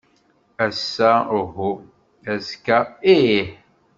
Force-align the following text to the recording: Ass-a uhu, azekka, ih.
Ass-a 0.65 1.11
uhu, 1.39 1.71
azekka, 2.31 2.77
ih. 3.13 3.49